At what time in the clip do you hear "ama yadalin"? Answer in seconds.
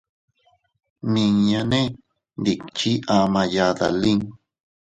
3.17-4.19